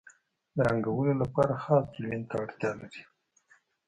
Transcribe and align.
د 0.55 0.57
رنګولو 0.69 1.13
لپاره 1.21 1.53
خاص 1.63 1.83
تلوین 1.93 2.23
ته 2.29 2.35
اړتیا 2.43 2.71
لري. 2.81 3.01